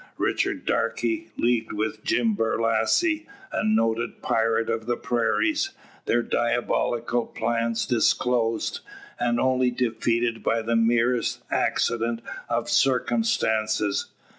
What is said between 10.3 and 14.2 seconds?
by the merest accident of circumstances.